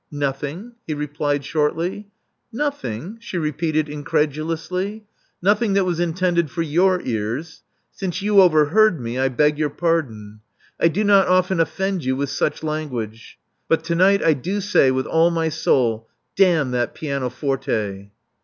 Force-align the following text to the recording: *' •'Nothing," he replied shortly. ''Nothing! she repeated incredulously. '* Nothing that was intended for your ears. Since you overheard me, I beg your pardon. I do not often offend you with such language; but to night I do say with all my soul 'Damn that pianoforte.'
*' 0.05 0.11
•'Nothing," 0.11 0.71
he 0.87 0.95
replied 0.95 1.45
shortly. 1.45 2.07
''Nothing! 2.51 3.17
she 3.21 3.37
repeated 3.37 3.87
incredulously. 3.87 5.05
'* 5.23 5.41
Nothing 5.43 5.73
that 5.73 5.85
was 5.85 5.99
intended 5.99 6.49
for 6.49 6.63
your 6.63 7.03
ears. 7.03 7.61
Since 7.91 8.23
you 8.23 8.41
overheard 8.41 8.99
me, 8.99 9.19
I 9.19 9.27
beg 9.27 9.59
your 9.59 9.69
pardon. 9.69 10.39
I 10.79 10.87
do 10.87 11.03
not 11.03 11.27
often 11.27 11.59
offend 11.59 12.03
you 12.03 12.15
with 12.15 12.29
such 12.31 12.63
language; 12.63 13.37
but 13.67 13.83
to 13.83 13.93
night 13.93 14.23
I 14.23 14.33
do 14.33 14.59
say 14.59 14.89
with 14.89 15.05
all 15.05 15.29
my 15.29 15.49
soul 15.49 16.09
'Damn 16.35 16.71
that 16.71 16.95
pianoforte.' 16.95 18.09